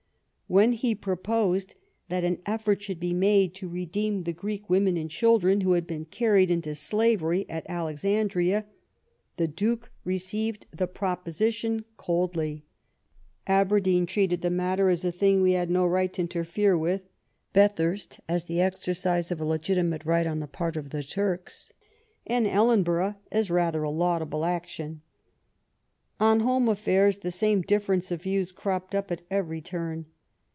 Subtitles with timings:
[0.47, 1.75] When he proposed
[2.09, 5.87] that an effort should be made to redeem the Greek women and children who had
[5.87, 8.65] been carried into slavery at Alexandria,"
[9.37, 11.85] the Duke received the proposi LORD PALMEB8T0N AND TORYISM.
[11.85, 12.63] 25 tion coldly;
[13.47, 17.07] Aberdeen treated the matter as a thing we had no right to interfere with;
[17.53, 21.71] fiathurst, as the exercise of a legitimate right on the part of the Turks;
[22.27, 24.99] and EUenborough, as rather a laudable action."
[26.19, 30.07] On home affairs the same difference of views cropped up at every turn.